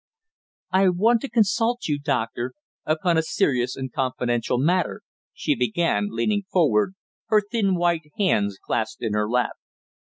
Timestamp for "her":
7.27-7.39, 9.13-9.29